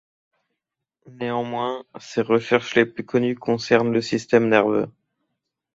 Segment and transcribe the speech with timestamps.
[1.11, 4.89] Néanmoins, ses recherches les plus connues concernent le système nerveux.